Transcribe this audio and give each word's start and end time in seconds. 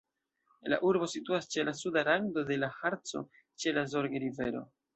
La 0.71 0.79
urbo 0.91 1.09
situas 1.11 1.49
ĉe 1.55 1.65
la 1.67 1.75
suda 1.81 2.03
rando 2.09 2.45
de 2.49 2.59
la 2.63 2.73
Harco, 2.79 3.23
ĉe 3.65 3.75
la 3.79 3.85
Zorge-rivero. 3.95 4.67